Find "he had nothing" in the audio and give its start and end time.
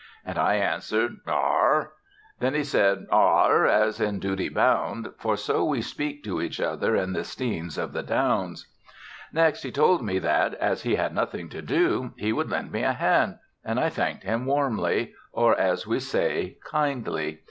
10.81-11.49